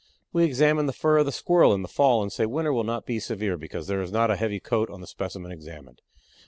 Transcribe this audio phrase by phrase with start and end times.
[0.33, 3.05] We examine the fur of the Squirrel in the fall and say winter will not
[3.05, 6.01] be severe because there is not a heavy coat on the specimen examined.